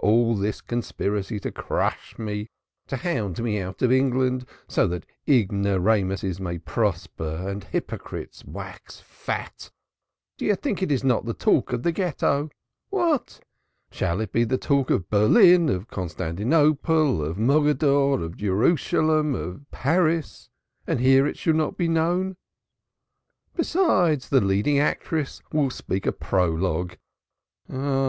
All 0.00 0.34
this 0.36 0.60
conspiracy 0.60 1.38
to 1.38 1.52
crush 1.52 2.18
me, 2.18 2.48
to 2.88 2.96
hound 2.96 3.40
me 3.40 3.60
out 3.60 3.82
of 3.82 3.92
England 3.92 4.44
so 4.66 4.88
that 4.88 5.06
ignoramuses 5.28 6.40
may 6.40 6.58
prosper 6.58 7.44
and 7.48 7.62
hypocrites 7.62 8.44
wax 8.44 8.98
fat 9.02 9.70
do 10.38 10.44
you 10.44 10.56
think 10.56 10.82
it 10.82 10.90
is 10.90 11.04
not 11.04 11.24
the 11.24 11.34
talk 11.34 11.72
of 11.72 11.84
the 11.84 11.92
Ghetto? 11.92 12.50
What! 12.90 13.38
Shall 13.92 14.18
it 14.20 14.32
be 14.32 14.42
the 14.42 14.58
talk 14.58 14.90
of 14.90 15.08
Berlin, 15.08 15.68
of 15.68 15.86
Constantinople, 15.86 17.24
of 17.24 17.36
Mogadore, 17.36 18.24
of 18.24 18.36
Jerusalem, 18.38 19.36
of 19.36 19.70
Paris, 19.70 20.48
and 20.84 20.98
here 20.98 21.28
it 21.28 21.38
shall 21.38 21.54
not 21.54 21.76
be 21.76 21.86
known? 21.86 22.36
Besides, 23.54 24.30
the 24.30 24.40
leading 24.40 24.80
actress 24.80 25.40
will 25.52 25.70
speak 25.70 26.06
a 26.06 26.12
prologue. 26.12 26.96
Ah! 27.72 28.04